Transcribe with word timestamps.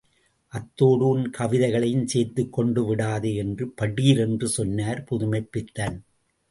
அதோடு 0.53 1.07
உன் 1.07 1.29
கவிதையையும் 1.37 2.05
சேர்த்துக் 2.05 2.53
கொண்டு 2.53 2.85
விடாதே! 2.85 3.35
என்று 3.35 3.73
படீரென்று 3.81 4.43
சொன்னார் 4.49 5.05
புதுமைப்பித்தன். 5.11 5.97